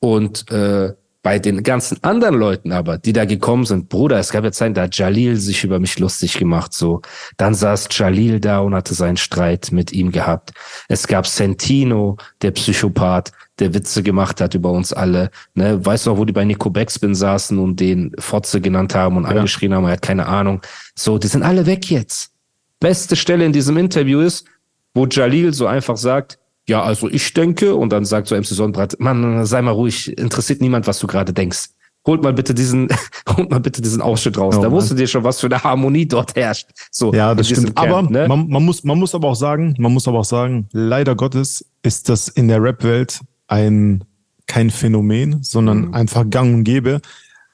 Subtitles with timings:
[0.00, 0.92] Und äh,
[1.26, 4.74] bei den ganzen anderen Leuten aber, die da gekommen sind, Bruder, es gab jetzt Zeiten,
[4.74, 7.02] da hat Jalil sich über mich lustig gemacht, so.
[7.36, 10.52] Dann saß Jalil da und hatte seinen Streit mit ihm gehabt.
[10.88, 15.30] Es gab Sentino, der Psychopath, der Witze gemacht hat über uns alle.
[15.54, 15.84] Ne?
[15.84, 19.24] Weißt du noch, wo die bei Nico Backspin saßen und den Fotze genannt haben und
[19.24, 19.30] ja.
[19.30, 20.60] angeschrien haben, er hat keine Ahnung.
[20.94, 22.30] So, die sind alle weg jetzt.
[22.78, 24.46] Beste Stelle in diesem Interview ist,
[24.94, 26.38] wo Jalil so einfach sagt,
[26.68, 30.60] ja, also ich denke, und dann sagt so MC Sonnenbrand, Mann, sei mal ruhig, interessiert
[30.60, 31.68] niemand, was du gerade denkst.
[32.06, 32.88] Holt mal bitte diesen,
[33.36, 34.56] holt mal bitte diesen Ausschnitt raus.
[34.58, 36.68] Oh, da wusstest du dir schon, was für eine Harmonie dort herrscht.
[36.90, 37.76] So, ja, das stimmt.
[37.76, 38.26] Camp, aber ne?
[38.28, 41.64] man, man, muss, man muss aber auch sagen, man muss aber auch sagen, leider Gottes
[41.82, 44.04] ist das in der Rap-Welt ein,
[44.46, 45.94] kein Phänomen, sondern mhm.
[45.94, 47.00] einfach gang und gäbe.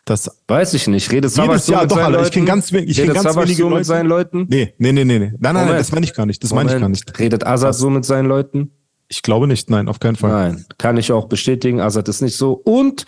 [0.04, 1.12] Das weiß ich nicht.
[1.12, 2.22] Redet so Jahr, doch, Alter.
[2.24, 3.78] Ich kenne ganz, ich kenn ganz wenige so Leute.
[3.78, 4.46] mit seinen Leuten?
[4.48, 5.18] Nee, nee, nee, nee.
[5.18, 6.42] Nein, nein, nein, das meine ich gar nicht.
[6.42, 7.18] Das meine ich gar nicht.
[7.18, 8.72] Redet Azad so mit seinen Leuten?
[9.12, 10.30] Ich glaube nicht, nein, auf keinen Fall.
[10.30, 11.80] Nein, kann ich auch bestätigen.
[11.80, 12.54] Azad ist nicht so.
[12.64, 13.04] Und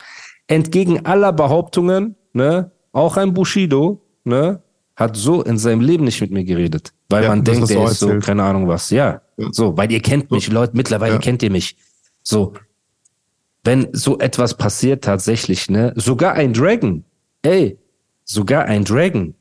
[0.48, 4.60] entgegen aller Behauptungen, ne, auch ein Bushido, ne,
[4.96, 6.92] hat so in seinem Leben nicht mit mir geredet.
[7.08, 8.90] Weil ja, man denkt, er ist so, keine Ahnung was.
[8.90, 9.48] Ja, ja.
[9.50, 11.20] so, weil ihr kennt mich, Leute, mittlerweile ja.
[11.20, 11.74] kennt ihr mich.
[12.22, 12.52] So,
[13.64, 17.02] wenn so etwas passiert tatsächlich, ne, sogar ein Dragon,
[17.40, 17.78] ey,
[18.24, 19.34] sogar ein Dragon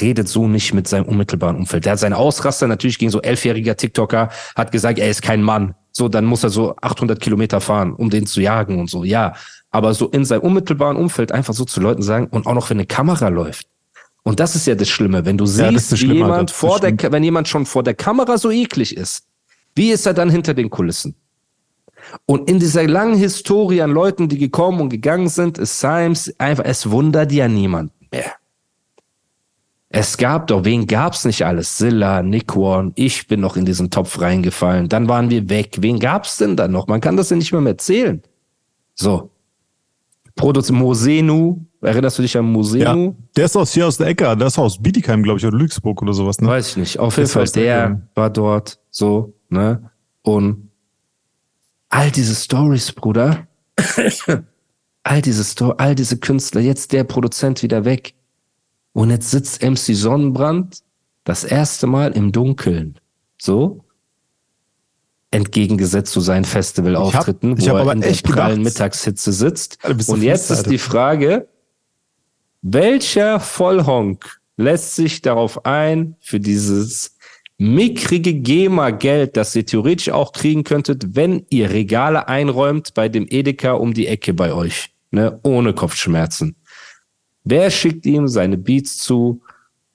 [0.00, 1.84] redet so nicht mit seinem unmittelbaren Umfeld.
[1.84, 5.74] Der hat seine Ausraster natürlich gegen so elfjähriger TikToker, hat gesagt, er ist kein Mann.
[5.90, 9.04] So, dann muss er so 800 Kilometer fahren, um den zu jagen und so.
[9.04, 9.34] Ja,
[9.70, 12.78] aber so in seinem unmittelbaren Umfeld einfach so zu Leuten sagen und auch noch, wenn
[12.78, 13.66] eine Kamera läuft.
[14.22, 17.24] Und das ist ja das Schlimme, wenn du siehst, ja, wie jemand vor der, wenn
[17.24, 19.26] jemand schon vor der Kamera so eklig ist,
[19.74, 21.14] wie ist er dann hinter den Kulissen?
[22.26, 26.64] Und in dieser langen Historie an Leuten, die gekommen und gegangen sind, ist Symes einfach,
[26.64, 27.92] es wundert ja niemand.
[29.94, 31.76] Es gab doch, wen gab's nicht alles?
[31.76, 34.88] Silla, Nick Warren, ich bin noch in diesen Topf reingefallen.
[34.88, 35.76] Dann waren wir weg.
[35.80, 36.86] Wen gab's denn dann noch?
[36.86, 38.22] Man kann das ja nicht mehr, mehr erzählen.
[38.94, 39.30] So.
[40.34, 43.08] Produz Mosenu, erinnerst du dich an Mosenu?
[43.08, 45.58] Ja, der ist aus hier aus der Ecke, der ist aus Bietigheim, glaube ich, oder
[45.58, 46.48] Lüxburg oder sowas, ne?
[46.48, 46.98] Weiß ich nicht.
[46.98, 49.90] Auf jeden Fall, der, der war dort, so, ne?
[50.22, 50.70] Und
[51.90, 53.46] all diese Stories, Bruder,
[55.02, 58.14] all diese Sto all diese Künstler, jetzt der Produzent wieder weg.
[58.92, 60.82] Und jetzt sitzt MC Sonnenbrand
[61.24, 62.98] das erste Mal im Dunkeln.
[63.40, 63.84] So.
[65.30, 69.78] Entgegengesetzt zu seinen Festivalauftritten, wo er in der prallen Mittagshitze sitzt.
[70.08, 71.48] Und jetzt ist die Frage,
[72.60, 77.16] welcher Vollhonk lässt sich darauf ein, für dieses
[77.58, 83.72] mickrige GEMA-Geld, das ihr theoretisch auch kriegen könntet, wenn ihr Regale einräumt bei dem Edeka
[83.72, 86.56] um die Ecke bei euch, ne, ohne Kopfschmerzen.
[87.44, 89.42] Wer schickt ihm seine Beats zu?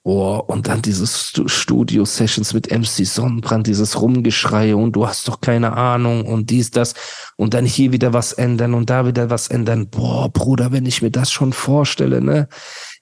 [0.09, 5.73] Oh, und dann diese Studio-Sessions mit MC Sonnenbrand, dieses Rumgeschrei und du hast doch keine
[5.73, 6.93] Ahnung und dies, das
[7.35, 9.89] und dann hier wieder was ändern und da wieder was ändern.
[9.89, 12.47] Boah, Bruder, wenn ich mir das schon vorstelle, ne?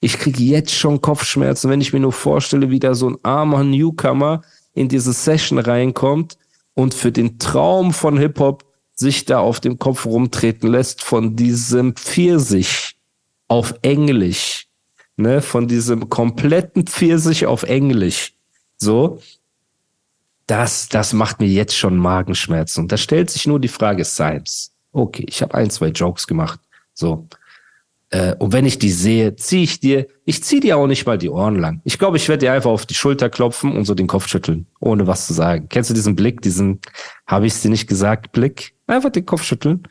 [0.00, 3.62] Ich kriege jetzt schon Kopfschmerzen, wenn ich mir nur vorstelle, wie da so ein armer
[3.62, 4.42] Newcomer
[4.74, 6.36] in diese Session reinkommt
[6.74, 8.64] und für den Traum von Hip-Hop
[8.96, 12.95] sich da auf dem Kopf rumtreten lässt von diesem Pfirsich
[13.48, 14.66] auf Englisch,
[15.16, 18.34] ne, von diesem kompletten Pfirsich auf Englisch,
[18.76, 19.20] so,
[20.46, 22.82] das, das macht mir jetzt schon Magenschmerzen.
[22.82, 26.60] Und da stellt sich nur die Frage, Symes, okay, ich habe ein, zwei Jokes gemacht,
[26.92, 27.26] so,
[28.10, 31.18] äh, und wenn ich die sehe, ziehe ich dir, ich ziehe dir auch nicht mal
[31.18, 31.80] die Ohren lang.
[31.84, 34.66] Ich glaube, ich werde dir einfach auf die Schulter klopfen und so den Kopf schütteln,
[34.80, 35.68] ohne was zu sagen.
[35.68, 36.80] Kennst du diesen Blick, diesen,
[37.26, 38.74] habe ich dir nicht gesagt, Blick?
[38.86, 39.82] Einfach den Kopf schütteln.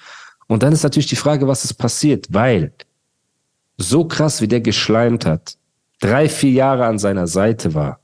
[0.47, 2.71] Und dann ist natürlich die Frage, was ist passiert, weil
[3.77, 5.57] so krass wie der geschleimt hat,
[5.99, 7.99] drei, vier Jahre an seiner Seite war,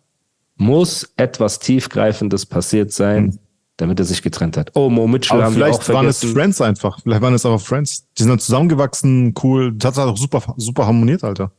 [0.57, 3.39] muss etwas Tiefgreifendes passiert sein, hm.
[3.77, 4.71] damit er sich getrennt hat.
[4.75, 6.99] Oh, Mo Mitchell aber haben vielleicht auch waren es Friends einfach.
[7.01, 8.07] Vielleicht waren es aber Friends.
[8.17, 9.71] Die sind dann zusammengewachsen, cool.
[9.73, 11.51] Das hat auch super, super harmoniert, Alter.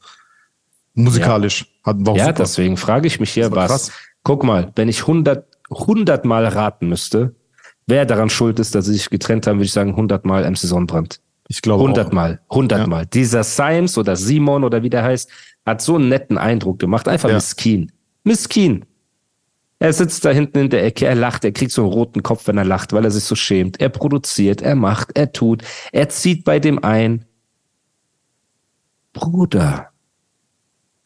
[0.95, 1.63] Musikalisch.
[1.63, 2.35] Ja, hat, war ja super.
[2.35, 3.71] deswegen frage ich mich hier, was.
[3.71, 3.93] Krass.
[4.23, 7.35] Guck mal, wenn ich hundert, hundertmal raten müsste,
[7.87, 11.21] wer daran schuld ist, dass sie sich getrennt haben, würde ich sagen hundertmal MC Sonnenbrand.
[11.53, 13.03] Ich glaube hundertmal, hundertmal.
[13.03, 13.05] Ja.
[13.05, 15.31] Dieser Symes oder Simon oder wie der heißt,
[15.67, 17.07] hat so einen netten Eindruck gemacht.
[17.09, 17.35] Einfach ja.
[17.35, 17.93] miskin.
[18.25, 18.87] Miskin.
[19.79, 22.47] Er sitzt da hinten in der Ecke, er lacht, er kriegt so einen roten Kopf,
[22.47, 23.81] wenn er lacht, weil er sich so schämt.
[23.83, 25.63] Er produziert, er macht, er tut,
[25.93, 27.27] er zieht bei dem ein.
[29.13, 29.91] Bruder,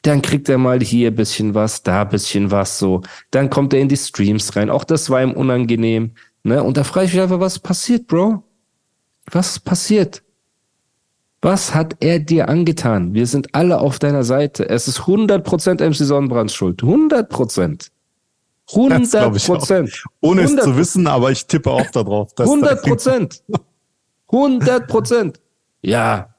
[0.03, 3.03] dann kriegt er mal hier ein bisschen was, da ein bisschen was, so.
[3.33, 4.71] Dann kommt er in die Streams rein.
[4.71, 6.13] Auch das war ihm unangenehm.
[6.45, 6.63] Ne?
[6.63, 8.45] Und da frage ich mich einfach, was passiert, Bro?
[9.33, 10.23] Was passiert?
[11.43, 13.15] Was hat er dir angetan?
[13.15, 14.69] Wir sind alle auf deiner Seite.
[14.69, 16.83] Es ist 100% MC Sonnenbrands Schuld.
[16.83, 17.91] 100%.
[18.75, 20.03] 100 Prozent.
[20.21, 20.45] Ohne 100%.
[20.59, 22.33] es zu wissen, aber ich tippe auch darauf.
[22.37, 23.43] 100 Prozent.
[24.33, 25.41] 100 Prozent.
[25.83, 26.35] Ja,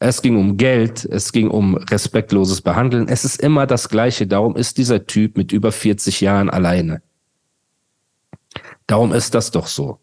[0.00, 3.08] es ging um Geld, es ging um respektloses Behandeln.
[3.08, 4.26] Es ist immer das Gleiche.
[4.26, 7.02] Darum ist dieser Typ mit über 40 Jahren alleine.
[8.86, 9.98] Darum ist das doch so.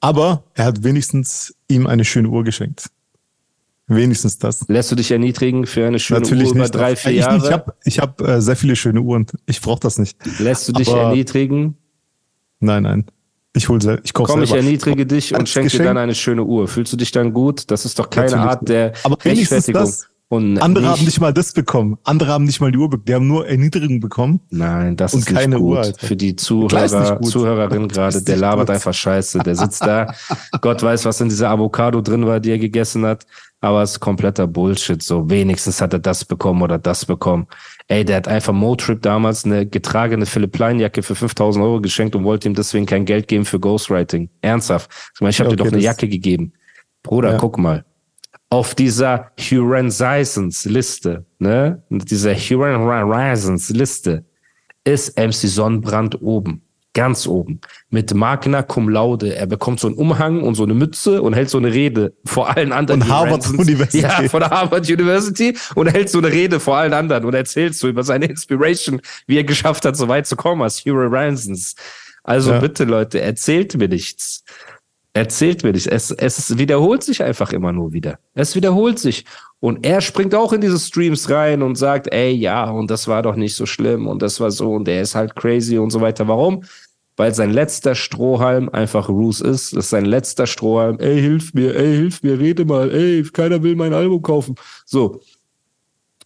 [0.00, 2.90] Aber er hat wenigstens ihm eine schöne Uhr geschenkt.
[3.92, 4.68] Wenigstens das.
[4.68, 6.74] Lässt du dich erniedrigen für eine schöne Natürlich Uhr über nicht.
[6.74, 7.44] drei, vier Jahre?
[7.44, 9.26] Ich habe ich hab, äh, sehr viele schöne Uhren.
[9.46, 10.16] Ich brauche das nicht.
[10.38, 11.76] Lässt du dich Aber erniedrigen?
[12.60, 13.04] Nein, nein.
[13.52, 14.00] Ich hol selber.
[14.04, 16.68] Ich Komm, ich erniedrige dich und schenke dir dann eine schöne Uhr.
[16.68, 17.68] Fühlst du dich dann gut?
[17.72, 19.82] Das ist doch keine Natürlich Art der Aber Rechtfertigung.
[19.82, 21.98] Das, und andere nicht, haben nicht mal das bekommen.
[22.04, 23.04] Andere haben nicht mal die Uhr bekommen.
[23.04, 24.38] Die haben nur Erniedrigung bekommen.
[24.50, 25.72] Nein, das ist keine nicht gut.
[25.72, 26.06] Uhr, Alter.
[26.06, 28.76] Für die Zuhörer, Zuhörerin gerade, der labert gut.
[28.76, 29.40] einfach scheiße.
[29.40, 30.14] Der sitzt da.
[30.60, 33.26] Gott weiß, was in dieser Avocado drin war, die er gegessen hat.
[33.60, 35.02] Aber es ist kompletter Bullshit.
[35.02, 37.48] So, wenigstens hat er das bekommen oder das bekommen.
[37.88, 42.22] Ey, der hat einfach Motrip damals eine getragene Philipp Plein-Jacke für 5000 Euro geschenkt und
[42.22, 44.30] wollte ihm deswegen kein Geld geben für Ghostwriting.
[44.42, 44.92] Ernsthaft.
[45.12, 46.52] Ich meine, ich habe ja, okay, dir doch eine Jacke gegeben.
[47.02, 47.36] Bruder, ja.
[47.36, 47.84] guck mal.
[48.50, 51.82] Auf dieser Huron Seisons Liste, ne?
[51.88, 54.24] Dieser Huron Horizons Liste
[54.84, 56.62] ist MC Sonnenbrand oben
[56.92, 57.60] ganz oben,
[57.90, 59.34] mit Magna Cum Laude.
[59.34, 62.56] Er bekommt so einen Umhang und so eine Mütze und hält so eine Rede vor
[62.56, 63.02] allen anderen.
[63.02, 63.68] Von Harvard Ransons.
[63.68, 64.00] University.
[64.00, 67.74] Ja, von der Harvard University und hält so eine Rede vor allen anderen und erzählt
[67.74, 71.74] so über seine Inspiration, wie er geschafft hat, so weit zu kommen als Hero Ransons.
[72.24, 72.58] Also ja.
[72.58, 74.44] bitte, Leute, erzählt mir nichts.
[75.20, 75.86] Erzählt mir nichts.
[75.86, 78.18] Es, es wiederholt sich einfach immer nur wieder.
[78.32, 79.26] Es wiederholt sich.
[79.60, 83.20] Und er springt auch in diese Streams rein und sagt, ey, ja, und das war
[83.20, 86.00] doch nicht so schlimm und das war so und der ist halt crazy und so
[86.00, 86.26] weiter.
[86.26, 86.64] Warum?
[87.18, 89.76] Weil sein letzter Strohhalm einfach Roos ist.
[89.76, 90.98] Das ist sein letzter Strohhalm.
[91.00, 94.54] Ey, hilf mir, ey, hilf mir, rede mal, ey, keiner will mein Album kaufen.
[94.86, 95.20] So.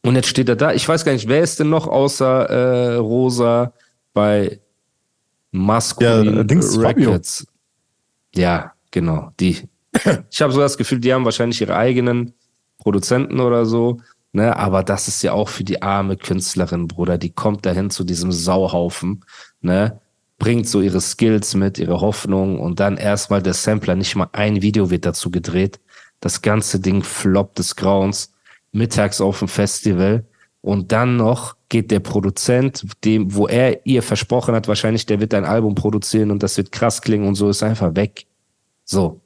[0.04, 0.72] Und jetzt steht er da.
[0.72, 3.72] Ich weiß gar nicht, wer ist denn noch außer äh, Rosa
[4.12, 4.60] bei
[5.50, 7.44] Maskulin ja, Records?
[8.36, 9.68] Ja, genau, die.
[10.30, 12.32] Ich habe so das Gefühl, die haben wahrscheinlich ihre eigenen
[12.78, 13.98] Produzenten oder so.
[14.32, 17.18] Ne, aber das ist ja auch für die arme Künstlerin, Bruder.
[17.18, 19.24] Die kommt dahin zu diesem Sauhaufen,
[19.60, 20.00] ne,
[20.38, 24.60] bringt so ihre Skills mit, ihre Hoffnung und dann erstmal der Sampler, nicht mal ein
[24.60, 25.78] Video wird dazu gedreht.
[26.18, 28.32] Das ganze Ding floppt des Grauens,
[28.72, 30.24] mittags auf dem Festival
[30.62, 35.32] und dann noch geht der Produzent, dem, wo er ihr versprochen hat, wahrscheinlich, der wird
[35.34, 38.26] ein Album produzieren und das wird krass klingen und so, ist einfach weg.
[38.84, 39.20] So.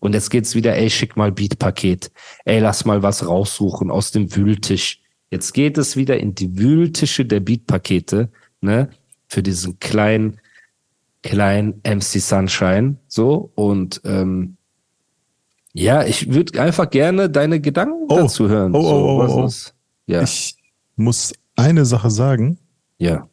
[0.00, 2.10] Und jetzt geht's wieder, ey, schick mal Beatpaket.
[2.44, 5.00] Ey, lass mal was raussuchen aus dem Wühltisch.
[5.30, 8.90] Jetzt geht es wieder in die Wühltische der Beatpakete, ne?
[9.26, 10.40] Für diesen kleinen,
[11.22, 13.50] kleinen MC Sunshine, so.
[13.54, 14.56] Und, ähm,
[15.74, 18.16] ja, ich würde einfach gerne deine Gedanken oh.
[18.16, 18.74] dazu hören.
[18.74, 19.50] Oh, so, oh, oh, oh.
[20.06, 20.22] Ja.
[20.22, 20.56] Ich
[20.96, 22.58] muss eine Sache sagen.
[22.98, 23.28] Ja.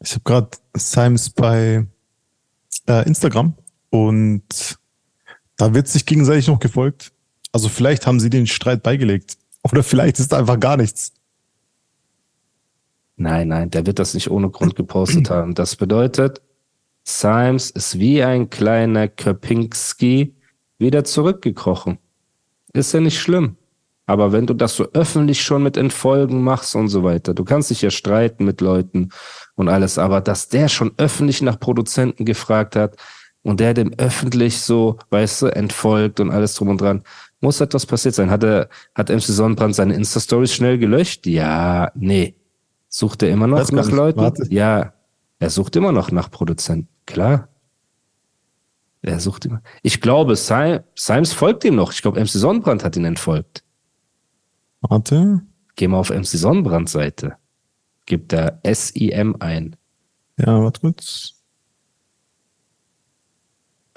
[0.00, 1.86] Ich habe gerade Sims bei
[2.86, 3.54] äh, Instagram
[3.90, 4.78] und
[5.56, 7.12] da wird sich gegenseitig noch gefolgt.
[7.52, 9.36] Also vielleicht haben sie den Streit beigelegt.
[9.62, 11.12] Oder vielleicht ist einfach gar nichts.
[13.16, 15.54] Nein, nein, der wird das nicht ohne Grund gepostet haben.
[15.54, 16.40] Das bedeutet,
[17.04, 20.36] Symes ist wie ein kleiner Köpinski
[20.78, 21.98] wieder zurückgekrochen.
[22.72, 23.56] Ist ja nicht schlimm.
[24.06, 27.70] Aber wenn du das so öffentlich schon mit Entfolgen machst und so weiter, du kannst
[27.70, 29.10] dich ja streiten mit Leuten
[29.54, 32.96] und alles, aber dass der schon öffentlich nach Produzenten gefragt hat,
[33.42, 37.02] und der dem öffentlich so, weißt du, entfolgt und alles drum und dran.
[37.40, 38.30] Muss etwas passiert sein.
[38.30, 41.26] Hat er, hat MC Sonnenbrand seine Insta-Stories schnell gelöscht?
[41.26, 42.34] Ja, nee.
[42.88, 43.92] Sucht er immer noch nach nicht.
[43.92, 44.20] Leuten?
[44.20, 44.46] Warte.
[44.50, 44.92] Ja,
[45.38, 46.88] er sucht immer noch nach Produzenten.
[47.06, 47.48] Klar.
[49.02, 49.62] Er sucht immer.
[49.82, 51.92] Ich glaube, Symes folgt ihm noch.
[51.92, 53.62] Ich glaube, MC Sonnenbrand hat ihn entfolgt.
[54.80, 55.42] Warte.
[55.76, 57.36] Geh mal auf MC Sonnenbrand Seite.
[58.06, 59.76] Gib da S-I-M ein.
[60.38, 61.37] Ja, warte kurz.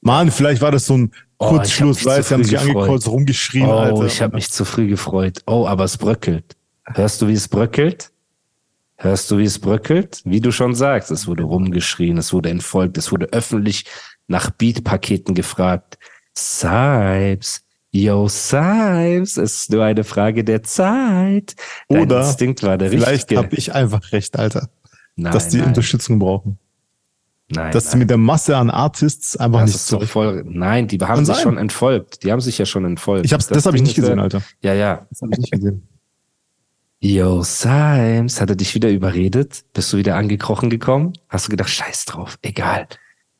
[0.00, 3.66] Mann, vielleicht war das so ein Oh, Kurzschluss, weil sie haben sich angekreuzt, rumgeschrien.
[3.66, 4.06] Oh, Alter.
[4.06, 5.42] ich habe mich zu früh gefreut.
[5.46, 6.56] Oh, aber es bröckelt.
[6.84, 8.10] Hörst du, wie es bröckelt?
[8.96, 10.20] Hörst du, wie es bröckelt?
[10.24, 13.84] Wie du schon sagst, es wurde rumgeschrien, es wurde entfolgt, es wurde öffentlich
[14.26, 15.98] nach Beat-Paketen gefragt.
[16.36, 17.62] Sipes,
[17.92, 21.54] yo, Sipes, es ist nur eine Frage der Zeit.
[21.88, 24.68] Dein Oder Instinkt war der vielleicht habe ich einfach recht, Alter,
[25.14, 25.68] nein, dass die nein.
[25.68, 26.58] Unterstützung brauchen.
[27.50, 27.72] Nein.
[27.72, 27.92] Dass nein.
[27.92, 30.44] sie mit der Masse an Artists einfach das nicht so voll.
[30.46, 32.22] Nein, die haben sich schon entfolgt.
[32.22, 33.24] Die haben sich ja schon entfolgt.
[33.24, 34.42] Ich hab's, das, das habe ich nicht gesehen, Alter.
[34.60, 35.06] Ja, ja.
[35.10, 35.88] Das habe ich nicht gesehen.
[37.00, 39.64] Yo, Simes, hat er dich wieder überredet?
[39.72, 41.12] Bist du wieder angekrochen gekommen?
[41.28, 42.88] Hast du gedacht, scheiß drauf, egal.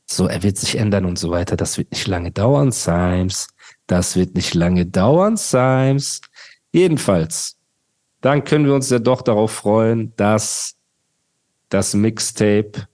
[0.06, 1.56] So, er wird sich ändern und so weiter.
[1.56, 3.48] Das wird nicht lange dauern, Simes.
[3.86, 6.20] Das wird nicht lange dauern, Simes.
[6.72, 7.56] Jedenfalls,
[8.20, 10.76] dann können wir uns ja doch darauf freuen, dass
[11.68, 12.86] das Mixtape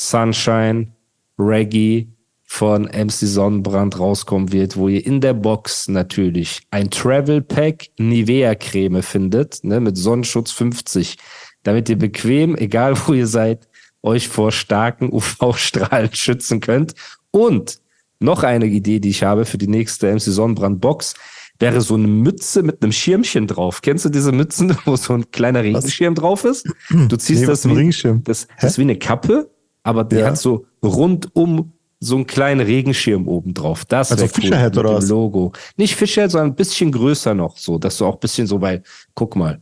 [0.00, 0.92] Sunshine,
[1.38, 2.06] Reggae
[2.44, 8.54] von MC Sonnenbrand rauskommen wird, wo ihr in der Box natürlich ein Travel Pack Nivea
[8.54, 11.18] Creme findet, ne, mit Sonnenschutz 50,
[11.64, 13.68] damit ihr bequem, egal wo ihr seid,
[14.02, 16.94] euch vor starken UV-Strahlen schützen könnt.
[17.32, 17.80] Und
[18.20, 21.14] noch eine Idee, die ich habe für die nächste MC Sonnenbrand Box,
[21.58, 23.82] wäre so eine Mütze mit einem Schirmchen drauf.
[23.82, 26.68] Kennst du diese Mützen, wo so ein kleiner Regenschirm drauf ist?
[27.08, 29.50] Du ziehst nee, das, wie, das, das ist wie eine Kappe
[29.88, 30.26] aber die ja.
[30.26, 33.84] hat so rundum so einen kleinen Regenschirm oben drauf.
[33.86, 35.08] Das also Fischerhead cool, oder was?
[35.08, 35.52] Logo.
[35.76, 38.82] Nicht Fischerhead, sondern ein bisschen größer noch, so, dass du auch ein bisschen so, weil,
[39.14, 39.60] guck mal,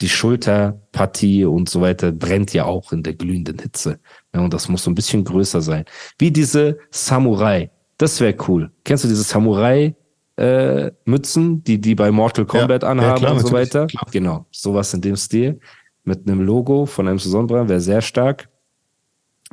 [0.00, 4.00] die Schulterpartie und so weiter brennt ja auch in der glühenden Hitze.
[4.34, 5.84] Ja, und das muss so ein bisschen größer sein.
[6.18, 7.70] Wie diese Samurai.
[7.98, 8.70] Das wäre cool.
[8.84, 9.94] Kennst du diese Samurai
[10.36, 13.86] äh, Mützen, die die bei Mortal Kombat ja, anhaben ja, klar, und so weiter?
[13.86, 14.06] Klar.
[14.10, 15.60] Genau, sowas in dem Stil
[16.06, 18.48] mit einem Logo von einem Sonnenbrand wäre sehr stark.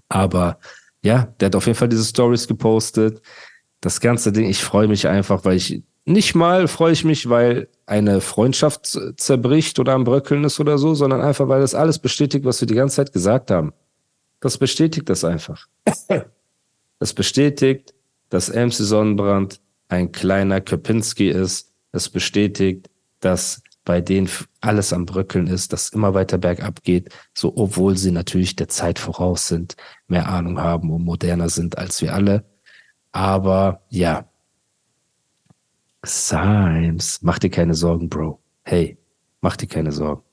[0.10, 0.60] Aber
[1.04, 3.22] ja, der hat auf jeden Fall diese Stories gepostet.
[3.82, 7.70] Das ganze Ding, ich freue mich einfach, weil ich nicht mal freue ich mich, weil
[7.86, 12.46] eine Freundschaft zerbricht oder am Bröckeln ist oder so, sondern einfach, weil das alles bestätigt,
[12.46, 13.74] was wir die ganze Zeit gesagt haben.
[14.40, 15.68] Das bestätigt das einfach.
[17.00, 17.94] Das bestätigt,
[18.30, 21.72] dass MC Sonnenbrand ein kleiner Köpinski ist.
[21.92, 24.30] Es bestätigt, dass bei denen
[24.62, 29.00] alles am Bröckeln ist, das immer weiter bergab geht, so obwohl sie natürlich der Zeit
[29.00, 29.76] voraus sind,
[30.08, 32.46] mehr Ahnung haben und moderner sind als wir alle.
[33.12, 34.26] Aber ja,
[36.06, 38.42] Symes, mach dir keine Sorgen, Bro.
[38.64, 38.98] Hey,
[39.42, 40.24] mach dir keine Sorgen.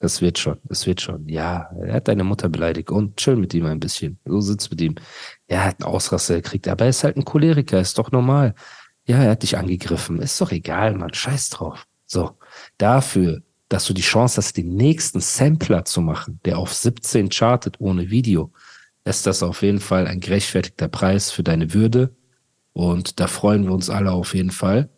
[0.00, 1.26] Das wird schon, es wird schon.
[1.28, 4.18] Ja, er hat deine Mutter beleidigt und chill mit ihm ein bisschen.
[4.26, 4.96] So sitzt mit ihm.
[5.46, 8.54] Er hat einen Ausraster gekriegt, aber er ist halt ein Choleriker, ist doch normal.
[9.06, 10.20] Ja, er hat dich angegriffen.
[10.20, 11.14] Ist doch egal, Mann.
[11.14, 11.86] Scheiß drauf.
[12.06, 12.36] So
[12.78, 17.80] dafür, dass du die Chance hast, den nächsten Sampler zu machen, der auf 17 chartet
[17.80, 18.52] ohne Video,
[19.04, 22.14] ist das auf jeden Fall ein gerechtfertigter Preis für deine Würde.
[22.72, 24.88] Und da freuen wir uns alle auf jeden Fall.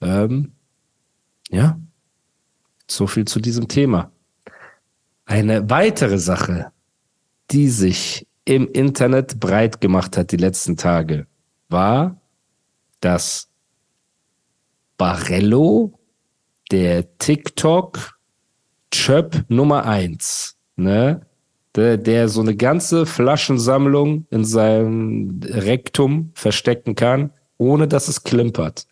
[0.00, 0.52] Ähm,
[1.50, 1.78] ja,
[2.88, 4.10] so viel zu diesem Thema.
[5.24, 6.72] Eine weitere Sache,
[7.50, 11.26] die sich im Internet breit gemacht hat die letzten Tage,
[11.68, 12.20] war,
[13.00, 13.48] dass
[14.96, 15.98] Barello
[16.72, 18.18] der TikTok
[18.90, 21.26] Chöp Nummer eins, ne?
[21.74, 28.86] Der, der so eine ganze Flaschensammlung in seinem Rektum verstecken kann, ohne dass es klimpert.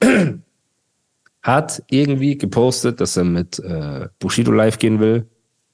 [1.42, 5.28] Hat irgendwie gepostet, dass er mit äh, Bushido live gehen will.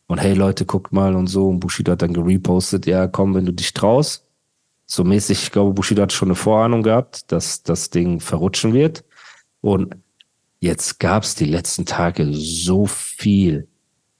[0.06, 1.48] Und hey Leute, guckt mal und so.
[1.48, 4.26] Und Bushido hat dann gerepostet, ja, komm, wenn du dich traust.
[4.84, 9.04] So mäßig, ich glaube, Bushido hat schon eine Vorahnung gehabt, dass das Ding verrutschen wird.
[9.62, 9.94] Und
[10.60, 13.66] Jetzt gab es die letzten Tage so viel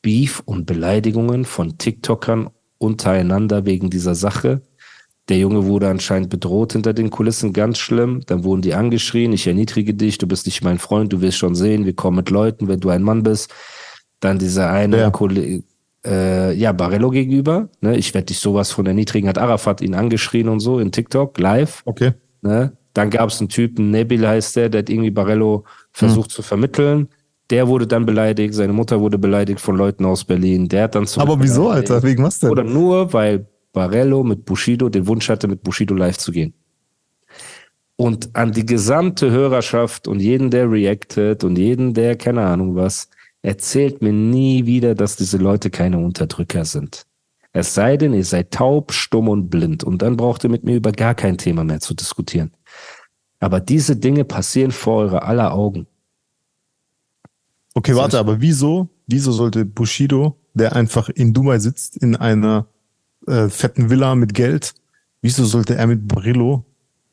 [0.01, 4.63] Beef und Beleidigungen von TikTokern untereinander wegen dieser Sache.
[5.29, 8.23] Der Junge wurde anscheinend bedroht hinter den Kulissen, ganz schlimm.
[8.27, 11.55] Dann wurden die angeschrien, ich erniedrige dich, du bist nicht mein Freund, du wirst schon
[11.55, 13.53] sehen, wir kommen mit Leuten, wenn du ein Mann bist.
[14.19, 15.11] Dann dieser eine ja.
[15.11, 15.63] Kollege,
[16.07, 17.69] äh, ja, Barello gegenüber.
[17.83, 17.99] Ne?
[17.99, 21.83] Ich werde dich sowas von erniedrigen, hat Arafat ihn angeschrien und so in TikTok live.
[21.85, 22.13] Okay.
[22.41, 22.73] Ne?
[22.95, 26.35] Dann gab es einen Typen, Nebil heißt der, der hat irgendwie Barello versucht hm.
[26.35, 27.09] zu vermitteln.
[27.51, 30.69] Der wurde dann beleidigt, seine Mutter wurde beleidigt von Leuten aus Berlin.
[30.69, 32.03] Der hat dann Aber wieso, Alter?
[32.03, 32.51] Wegen was denn?
[32.51, 36.55] Oder nur, weil Barello mit Bushido den Wunsch hatte, mit Bushido live zu gehen.
[37.97, 43.11] Und an die gesamte Hörerschaft und jeden, der reactet und jeden, der keine Ahnung was,
[43.43, 47.07] erzählt mir nie wieder, dass diese Leute keine Unterdrücker sind.
[47.53, 50.77] Es sei denn, ihr seid taub, stumm und blind und dann braucht ihr mit mir
[50.77, 52.53] über gar kein Thema mehr zu diskutieren.
[53.41, 55.87] Aber diese Dinge passieren vor eure aller Augen.
[57.75, 62.67] Okay, warte, aber wieso, wieso sollte Bushido, der einfach in Dubai sitzt, in einer
[63.27, 64.75] äh, fetten Villa mit Geld,
[65.23, 66.65] wieso sollte er mit Brillo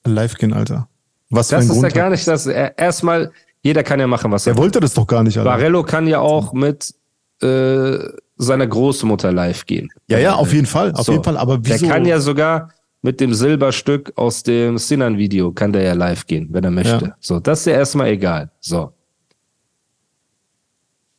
[0.04, 0.90] live gehen, Alter?
[1.30, 2.46] Was das ist Grund ja gar nicht das.
[2.46, 3.32] Erstmal,
[3.62, 5.50] jeder kann ja machen, was er, er wollte das doch gar nicht, Alter.
[5.50, 6.94] Barello kann ja auch mit
[7.42, 7.98] äh,
[8.38, 9.90] seiner Großmutter live gehen.
[10.08, 11.12] Ja, ja, auf jeden Fall, auf so.
[11.12, 11.38] jeden Fall.
[11.38, 11.86] Aber wieso?
[11.86, 16.50] Der kann ja sogar mit dem Silberstück aus dem Sinan-Video kann der ja live gehen,
[16.52, 17.06] wenn er möchte.
[17.06, 17.16] Ja.
[17.20, 18.52] So, das ist ja erstmal egal.
[18.60, 18.94] So.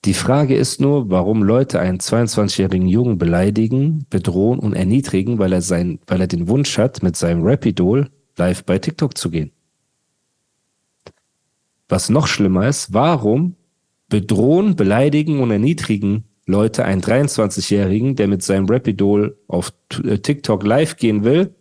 [0.05, 5.63] Die Frage ist nur, warum Leute einen 22-jährigen Jungen beleidigen, bedrohen und erniedrigen, weil er
[5.63, 9.51] sein, weil er den Wunsch hat, mit seinem Rapidol live bei TikTok zu gehen.
[11.89, 13.57] Was noch schlimmer ist, warum
[14.09, 20.97] bedrohen, beleidigen und erniedrigen Leute einen 23-Jährigen, der mit seinem Rapidol auf äh, TikTok live
[20.97, 21.55] gehen will,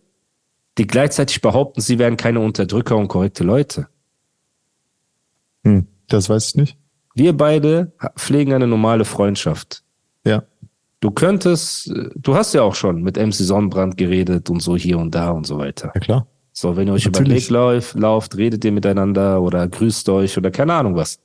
[0.78, 3.88] die gleichzeitig behaupten, sie wären keine Unterdrücker und korrekte Leute.
[5.64, 6.78] Hm, das weiß ich nicht.
[7.14, 9.82] Wir beide pflegen eine normale Freundschaft.
[10.24, 10.44] Ja.
[11.00, 15.14] Du könntest, du hast ja auch schon mit MC Sonnenbrand geredet und so hier und
[15.14, 15.92] da und so weiter.
[15.94, 16.26] Ja, klar.
[16.52, 17.50] So, wenn ihr euch Natürlich.
[17.50, 21.20] über den Weg lauft, redet ihr miteinander oder grüßt euch oder keine Ahnung was.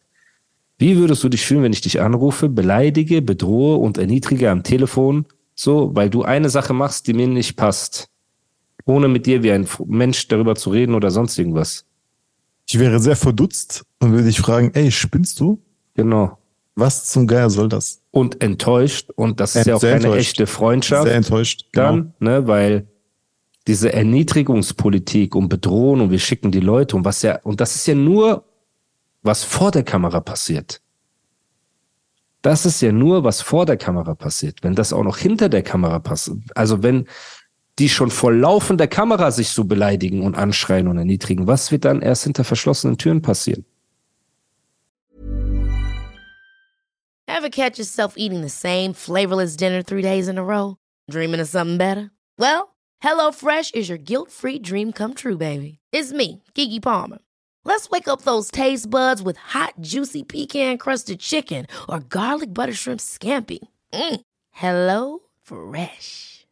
[0.78, 5.26] Wie würdest du dich fühlen, wenn ich dich anrufe, beleidige, bedrohe und erniedrige am Telefon,
[5.56, 8.10] so, weil du eine Sache machst, die mir nicht passt,
[8.86, 11.86] ohne mit dir wie ein Mensch darüber zu reden oder sonst irgendwas?
[12.68, 15.62] Ich wäre sehr verdutzt und würde dich fragen, ey, spinnst du?
[15.96, 16.38] Genau.
[16.76, 18.02] Was zum Geier soll das?
[18.12, 19.10] Und enttäuscht.
[19.16, 20.20] Und das ist ja auch keine enttäuscht.
[20.20, 21.08] echte Freundschaft.
[21.08, 21.66] Sehr enttäuscht.
[21.72, 21.88] Genau.
[21.88, 22.88] Dann, ne, weil
[23.68, 27.88] diese Erniedrigungspolitik und Bedrohen und wir schicken die Leute und was ja, und das ist
[27.88, 28.44] ja nur,
[29.22, 30.82] was vor der Kamera passiert.
[32.42, 34.60] Das ist ja nur, was vor der Kamera passiert.
[34.64, 37.08] Wenn das auch noch hinter der Kamera passiert, also wenn
[37.80, 42.02] die schon vor laufender Kamera sich so beleidigen und anschreien und erniedrigen, was wird dann
[42.02, 43.66] erst hinter verschlossenen Türen passieren?
[47.28, 50.78] Ever catch yourself eating the same flavorless dinner three days in a row?
[51.10, 52.12] Dreaming of something better?
[52.38, 55.80] Well, HelloFresh is your guilt-free dream come true, baby.
[55.92, 57.20] It's me, Kiki Palmer.
[57.66, 63.00] Let's wake up those taste buds with hot, juicy pecan-crusted chicken or garlic butter shrimp
[63.00, 63.60] scampi.
[63.94, 64.22] Mm.
[64.52, 66.33] Hello Fresh.